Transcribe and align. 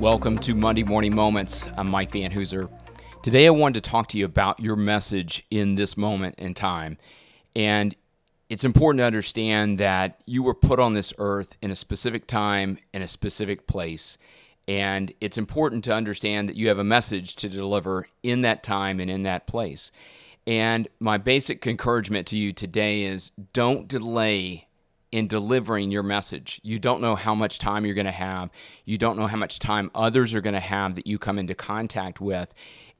Welcome 0.00 0.38
to 0.40 0.54
Monday 0.54 0.84
Morning 0.84 1.14
Moments. 1.14 1.66
I'm 1.74 1.88
Mike 1.88 2.10
Van 2.10 2.30
Hoozer. 2.30 2.68
Today 3.22 3.46
I 3.46 3.50
wanted 3.50 3.82
to 3.82 3.90
talk 3.90 4.08
to 4.08 4.18
you 4.18 4.26
about 4.26 4.60
your 4.60 4.76
message 4.76 5.46
in 5.50 5.76
this 5.76 5.96
moment 5.96 6.34
in 6.36 6.52
time. 6.52 6.98
And 7.54 7.96
it's 8.50 8.62
important 8.62 9.00
to 9.00 9.06
understand 9.06 9.78
that 9.78 10.20
you 10.26 10.42
were 10.42 10.52
put 10.52 10.78
on 10.78 10.92
this 10.92 11.14
earth 11.16 11.56
in 11.62 11.70
a 11.70 11.76
specific 11.76 12.26
time, 12.26 12.76
in 12.92 13.00
a 13.00 13.08
specific 13.08 13.66
place. 13.66 14.18
And 14.68 15.14
it's 15.22 15.38
important 15.38 15.82
to 15.84 15.94
understand 15.94 16.50
that 16.50 16.56
you 16.56 16.68
have 16.68 16.78
a 16.78 16.84
message 16.84 17.34
to 17.36 17.48
deliver 17.48 18.06
in 18.22 18.42
that 18.42 18.62
time 18.62 19.00
and 19.00 19.10
in 19.10 19.22
that 19.22 19.46
place. 19.46 19.92
And 20.46 20.88
my 21.00 21.16
basic 21.16 21.66
encouragement 21.66 22.26
to 22.26 22.36
you 22.36 22.52
today 22.52 23.04
is 23.04 23.30
don't 23.54 23.88
delay 23.88 24.68
in 25.12 25.26
delivering 25.28 25.90
your 25.90 26.02
message. 26.02 26.60
You 26.62 26.78
don't 26.78 27.00
know 27.00 27.14
how 27.14 27.34
much 27.34 27.58
time 27.58 27.84
you're 27.84 27.94
going 27.94 28.06
to 28.06 28.12
have. 28.12 28.50
You 28.84 28.98
don't 28.98 29.18
know 29.18 29.26
how 29.26 29.36
much 29.36 29.58
time 29.58 29.90
others 29.94 30.34
are 30.34 30.40
going 30.40 30.54
to 30.54 30.60
have 30.60 30.94
that 30.96 31.06
you 31.06 31.18
come 31.18 31.38
into 31.38 31.54
contact 31.54 32.20
with. 32.20 32.52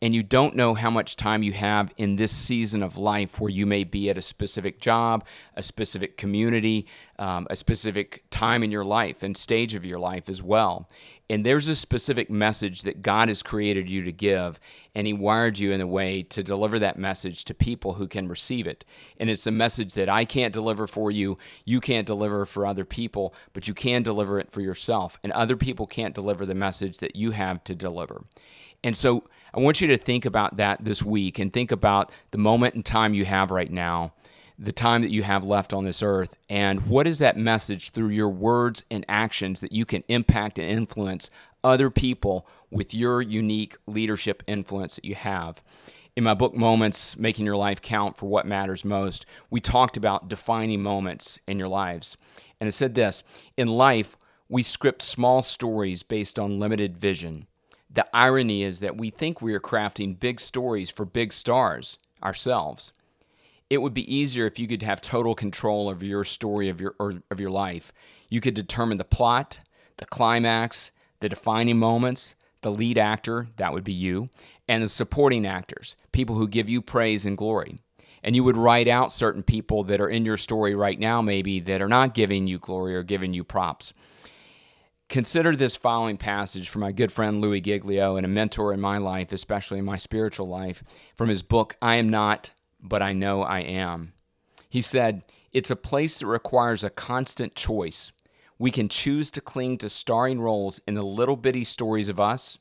And 0.02 0.14
you 0.14 0.22
don't 0.22 0.54
know 0.54 0.74
how 0.74 0.90
much 0.90 1.16
time 1.16 1.42
you 1.42 1.52
have 1.52 1.90
in 1.96 2.16
this 2.16 2.30
season 2.30 2.82
of 2.82 2.98
life 2.98 3.40
where 3.40 3.50
you 3.50 3.64
may 3.64 3.82
be 3.82 4.10
at 4.10 4.18
a 4.18 4.22
specific 4.22 4.78
job, 4.78 5.24
a 5.54 5.62
specific 5.62 6.18
community, 6.18 6.86
um, 7.18 7.46
a 7.48 7.56
specific 7.56 8.24
time 8.28 8.62
in 8.62 8.70
your 8.70 8.84
life 8.84 9.22
and 9.22 9.34
stage 9.34 9.74
of 9.74 9.86
your 9.86 9.98
life 9.98 10.28
as 10.28 10.42
well. 10.42 10.86
And 11.28 11.44
there's 11.44 11.66
a 11.66 11.74
specific 11.74 12.30
message 12.30 12.82
that 12.82 13.02
God 13.02 13.28
has 13.28 13.42
created 13.42 13.90
you 13.90 14.02
to 14.04 14.12
give, 14.12 14.60
and 14.94 15.06
He 15.06 15.12
wired 15.12 15.58
you 15.58 15.72
in 15.72 15.80
a 15.80 15.86
way 15.86 16.22
to 16.22 16.42
deliver 16.42 16.78
that 16.78 16.98
message 16.98 17.44
to 17.46 17.54
people 17.54 17.94
who 17.94 18.06
can 18.06 18.28
receive 18.28 18.66
it. 18.66 18.84
And 19.18 19.28
it's 19.28 19.46
a 19.46 19.50
message 19.50 19.94
that 19.94 20.08
I 20.08 20.24
can't 20.24 20.52
deliver 20.52 20.86
for 20.86 21.10
you, 21.10 21.36
you 21.64 21.80
can't 21.80 22.06
deliver 22.06 22.46
for 22.46 22.64
other 22.64 22.84
people, 22.84 23.34
but 23.52 23.66
you 23.66 23.74
can 23.74 24.02
deliver 24.02 24.38
it 24.38 24.52
for 24.52 24.60
yourself. 24.60 25.18
And 25.24 25.32
other 25.32 25.56
people 25.56 25.86
can't 25.86 26.14
deliver 26.14 26.46
the 26.46 26.54
message 26.54 26.98
that 26.98 27.16
you 27.16 27.32
have 27.32 27.64
to 27.64 27.74
deliver. 27.74 28.24
And 28.84 28.96
so 28.96 29.24
I 29.52 29.60
want 29.60 29.80
you 29.80 29.88
to 29.88 29.98
think 29.98 30.24
about 30.24 30.58
that 30.58 30.84
this 30.84 31.02
week 31.02 31.38
and 31.38 31.52
think 31.52 31.72
about 31.72 32.14
the 32.30 32.38
moment 32.38 32.74
in 32.74 32.82
time 32.82 33.14
you 33.14 33.24
have 33.24 33.50
right 33.50 33.70
now 33.70 34.12
the 34.58 34.72
time 34.72 35.02
that 35.02 35.10
you 35.10 35.22
have 35.22 35.44
left 35.44 35.72
on 35.72 35.84
this 35.84 36.02
earth 36.02 36.36
and 36.48 36.86
what 36.86 37.06
is 37.06 37.18
that 37.18 37.36
message 37.36 37.90
through 37.90 38.08
your 38.08 38.28
words 38.28 38.84
and 38.90 39.04
actions 39.08 39.60
that 39.60 39.72
you 39.72 39.84
can 39.84 40.02
impact 40.08 40.58
and 40.58 40.70
influence 40.70 41.30
other 41.62 41.90
people 41.90 42.48
with 42.70 42.94
your 42.94 43.20
unique 43.20 43.76
leadership 43.86 44.42
influence 44.46 44.94
that 44.96 45.04
you 45.04 45.14
have? 45.14 45.60
In 46.14 46.24
my 46.24 46.32
book 46.32 46.54
moments 46.54 47.18
making 47.18 47.44
your 47.44 47.56
life 47.56 47.82
count 47.82 48.16
for 48.16 48.26
what 48.26 48.46
matters 48.46 48.84
most 48.84 49.26
we 49.50 49.60
talked 49.60 49.96
about 49.96 50.28
defining 50.28 50.82
moments 50.82 51.38
in 51.46 51.58
your 51.58 51.68
lives. 51.68 52.16
And 52.58 52.68
it 52.68 52.72
said 52.72 52.94
this 52.94 53.22
in 53.56 53.68
life 53.68 54.16
we 54.48 54.62
script 54.62 55.02
small 55.02 55.42
stories 55.42 56.02
based 56.02 56.38
on 56.38 56.58
limited 56.58 56.96
vision. 56.96 57.46
The 57.90 58.06
irony 58.14 58.62
is 58.62 58.80
that 58.80 58.96
we 58.96 59.10
think 59.10 59.42
we 59.42 59.52
are 59.54 59.60
crafting 59.60 60.18
big 60.18 60.40
stories 60.40 60.88
for 60.88 61.04
big 61.04 61.32
stars 61.32 61.98
ourselves 62.22 62.92
it 63.68 63.78
would 63.78 63.94
be 63.94 64.14
easier 64.14 64.46
if 64.46 64.58
you 64.58 64.68
could 64.68 64.82
have 64.82 65.00
total 65.00 65.34
control 65.34 65.90
of 65.90 66.02
your 66.02 66.24
story 66.24 66.68
of 66.68 66.80
your 66.80 66.94
of 67.00 67.40
your 67.40 67.50
life. 67.50 67.92
You 68.28 68.40
could 68.40 68.54
determine 68.54 68.98
the 68.98 69.04
plot, 69.04 69.58
the 69.98 70.06
climax, 70.06 70.90
the 71.20 71.28
defining 71.28 71.78
moments, 71.78 72.34
the 72.62 72.70
lead 72.70 72.98
actor, 72.98 73.48
that 73.56 73.72
would 73.72 73.84
be 73.84 73.92
you, 73.92 74.28
and 74.68 74.82
the 74.82 74.88
supporting 74.88 75.46
actors, 75.46 75.96
people 76.12 76.36
who 76.36 76.48
give 76.48 76.68
you 76.68 76.82
praise 76.82 77.24
and 77.24 77.36
glory. 77.36 77.78
And 78.22 78.34
you 78.34 78.42
would 78.42 78.56
write 78.56 78.88
out 78.88 79.12
certain 79.12 79.44
people 79.44 79.84
that 79.84 80.00
are 80.00 80.08
in 80.08 80.24
your 80.24 80.36
story 80.36 80.74
right 80.74 80.98
now, 80.98 81.22
maybe 81.22 81.60
that 81.60 81.80
are 81.80 81.88
not 81.88 82.14
giving 82.14 82.48
you 82.48 82.58
glory 82.58 82.96
or 82.96 83.04
giving 83.04 83.32
you 83.32 83.44
props. 83.44 83.92
Consider 85.08 85.54
this 85.54 85.76
following 85.76 86.16
passage 86.16 86.68
from 86.68 86.80
my 86.80 86.90
good 86.90 87.12
friend 87.12 87.40
Louie 87.40 87.60
Giglio 87.60 88.16
and 88.16 88.26
a 88.26 88.28
mentor 88.28 88.72
in 88.72 88.80
my 88.80 88.98
life, 88.98 89.30
especially 89.30 89.78
in 89.78 89.84
my 89.84 89.96
spiritual 89.96 90.48
life, 90.48 90.82
from 91.14 91.28
his 91.28 91.44
book, 91.44 91.76
I 91.80 91.96
Am 91.96 92.08
Not 92.08 92.50
but 92.80 93.02
I 93.02 93.12
know 93.12 93.42
I 93.42 93.60
am. 93.60 94.12
He 94.68 94.80
said, 94.80 95.22
It's 95.52 95.70
a 95.70 95.76
place 95.76 96.18
that 96.18 96.26
requires 96.26 96.84
a 96.84 96.90
constant 96.90 97.54
choice. 97.54 98.12
We 98.58 98.70
can 98.70 98.88
choose 98.88 99.30
to 99.32 99.40
cling 99.40 99.78
to 99.78 99.88
starring 99.88 100.40
roles 100.40 100.80
in 100.86 100.94
the 100.94 101.02
little 101.02 101.36
bitty 101.36 101.64
stories 101.64 102.08
of 102.08 102.18
us, 102.18 102.58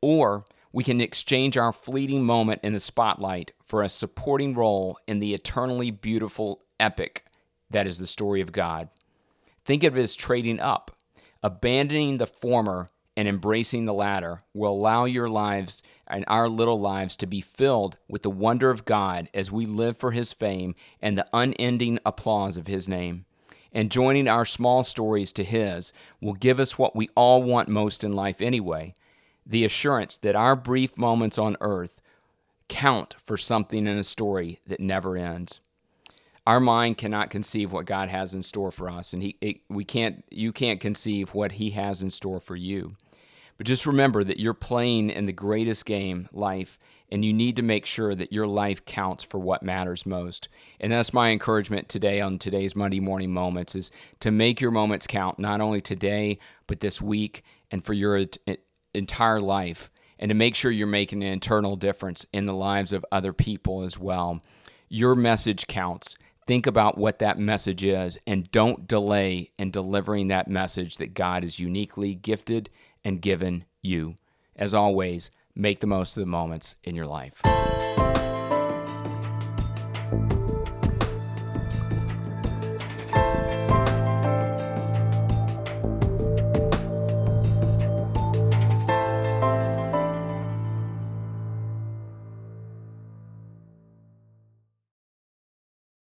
or 0.00 0.44
we 0.72 0.84
can 0.84 1.00
exchange 1.00 1.56
our 1.56 1.72
fleeting 1.72 2.24
moment 2.24 2.60
in 2.62 2.72
the 2.72 2.80
spotlight 2.80 3.52
for 3.64 3.82
a 3.82 3.88
supporting 3.88 4.54
role 4.54 4.98
in 5.06 5.18
the 5.18 5.34
eternally 5.34 5.90
beautiful 5.90 6.62
epic 6.78 7.24
that 7.70 7.86
is 7.86 7.98
the 7.98 8.06
story 8.06 8.40
of 8.40 8.52
God. 8.52 8.88
Think 9.64 9.84
of 9.84 9.98
it 9.98 10.02
as 10.02 10.14
trading 10.14 10.60
up. 10.60 10.96
Abandoning 11.42 12.18
the 12.18 12.26
former 12.26 12.88
and 13.18 13.26
embracing 13.26 13.84
the 13.84 13.92
latter 13.92 14.38
will 14.54 14.70
allow 14.70 15.04
your 15.04 15.28
lives 15.28 15.82
and 16.06 16.24
our 16.28 16.48
little 16.48 16.78
lives 16.78 17.16
to 17.16 17.26
be 17.26 17.40
filled 17.40 17.96
with 18.08 18.22
the 18.22 18.30
wonder 18.30 18.70
of 18.70 18.84
God 18.84 19.28
as 19.34 19.50
we 19.50 19.66
live 19.66 19.96
for 19.96 20.12
His 20.12 20.32
fame 20.32 20.76
and 21.02 21.18
the 21.18 21.26
unending 21.32 21.98
applause 22.06 22.56
of 22.56 22.68
His 22.68 22.88
name. 22.88 23.24
And 23.72 23.90
joining 23.90 24.28
our 24.28 24.44
small 24.44 24.84
stories 24.84 25.32
to 25.32 25.42
His 25.42 25.92
will 26.20 26.34
give 26.34 26.60
us 26.60 26.78
what 26.78 26.94
we 26.94 27.08
all 27.16 27.42
want 27.42 27.68
most 27.68 28.04
in 28.04 28.12
life 28.12 28.40
anyway 28.40 28.94
the 29.44 29.64
assurance 29.64 30.16
that 30.18 30.36
our 30.36 30.54
brief 30.54 30.96
moments 30.96 31.38
on 31.38 31.56
earth 31.60 32.00
count 32.68 33.16
for 33.24 33.36
something 33.36 33.88
in 33.88 33.98
a 33.98 34.04
story 34.04 34.60
that 34.66 34.78
never 34.78 35.16
ends. 35.16 35.60
Our 36.46 36.60
mind 36.60 36.98
cannot 36.98 37.30
conceive 37.30 37.72
what 37.72 37.86
God 37.86 38.10
has 38.10 38.32
in 38.32 38.42
store 38.42 38.70
for 38.70 38.88
us, 38.88 39.12
and 39.12 39.22
he, 39.22 39.36
it, 39.40 39.56
we 39.68 39.84
can't, 39.84 40.24
you 40.30 40.52
can't 40.52 40.80
conceive 40.80 41.34
what 41.34 41.52
He 41.52 41.70
has 41.70 42.00
in 42.02 42.10
store 42.10 42.40
for 42.40 42.56
you. 42.56 42.94
But 43.58 43.66
just 43.66 43.86
remember 43.86 44.22
that 44.22 44.38
you're 44.38 44.54
playing 44.54 45.10
in 45.10 45.26
the 45.26 45.32
greatest 45.32 45.84
game, 45.84 46.28
life, 46.32 46.78
and 47.10 47.24
you 47.24 47.32
need 47.32 47.56
to 47.56 47.62
make 47.62 47.86
sure 47.86 48.14
that 48.14 48.32
your 48.32 48.46
life 48.46 48.84
counts 48.84 49.24
for 49.24 49.38
what 49.38 49.64
matters 49.64 50.06
most. 50.06 50.48
And 50.78 50.92
that's 50.92 51.12
my 51.12 51.30
encouragement 51.30 51.88
today 51.88 52.20
on 52.20 52.38
today's 52.38 52.76
Monday 52.76 53.00
morning 53.00 53.32
moments 53.32 53.74
is 53.74 53.90
to 54.20 54.30
make 54.30 54.60
your 54.60 54.70
moments 54.70 55.08
count 55.08 55.40
not 55.40 55.60
only 55.60 55.80
today, 55.80 56.38
but 56.68 56.80
this 56.80 57.02
week 57.02 57.42
and 57.70 57.84
for 57.84 57.94
your 57.94 58.24
entire 58.94 59.40
life 59.40 59.90
and 60.20 60.28
to 60.28 60.34
make 60.34 60.54
sure 60.54 60.70
you're 60.70 60.86
making 60.86 61.24
an 61.24 61.32
internal 61.32 61.74
difference 61.74 62.26
in 62.32 62.46
the 62.46 62.54
lives 62.54 62.92
of 62.92 63.04
other 63.10 63.32
people 63.32 63.82
as 63.82 63.98
well. 63.98 64.40
Your 64.88 65.16
message 65.16 65.66
counts. 65.66 66.16
Think 66.46 66.66
about 66.66 66.96
what 66.96 67.18
that 67.18 67.38
message 67.38 67.84
is 67.84 68.18
and 68.26 68.50
don't 68.50 68.88
delay 68.88 69.50
in 69.58 69.70
delivering 69.70 70.28
that 70.28 70.48
message 70.48 70.96
that 70.96 71.12
God 71.12 71.44
is 71.44 71.60
uniquely 71.60 72.14
gifted 72.14 72.70
and 73.08 73.22
given 73.22 73.64
you. 73.80 74.14
As 74.54 74.74
always, 74.74 75.30
make 75.54 75.80
the 75.80 75.86
most 75.86 76.16
of 76.16 76.20
the 76.20 76.26
moments 76.26 76.76
in 76.84 76.94
your 76.94 77.06
life. 77.06 77.40